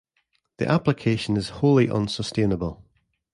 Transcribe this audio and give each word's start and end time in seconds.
The 0.57 0.67
application 0.67 1.37
is 1.37 1.49
wholly 1.59 1.87
unsustainable. 1.87 2.83